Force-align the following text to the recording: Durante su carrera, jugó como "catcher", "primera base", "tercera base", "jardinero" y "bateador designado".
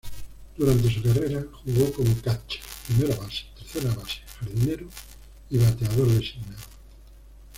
Durante 0.57 0.89
su 0.89 1.03
carrera, 1.03 1.45
jugó 1.63 1.91
como 1.93 2.11
"catcher", 2.23 2.59
"primera 2.87 3.15
base", 3.17 3.43
"tercera 3.55 3.93
base", 3.93 4.21
"jardinero" 4.39 4.87
y 5.51 5.59
"bateador 5.59 6.07
designado". 6.07 6.63